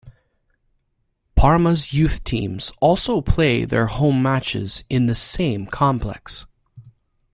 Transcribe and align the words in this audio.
Parma's 1.35 1.93
youth 1.93 2.23
teams 2.23 2.71
also 2.81 3.21
play 3.21 3.65
their 3.65 3.85
home 3.85 4.19
matches 4.23 4.83
in 4.89 5.05
the 5.05 5.13
same 5.13 5.67
complex. 5.67 6.47